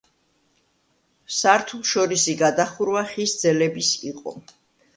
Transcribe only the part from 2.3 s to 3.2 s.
გადახურვა